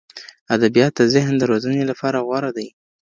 [0.55, 2.67] ادبیات د ذهن د روزنې لپاره غوره دي.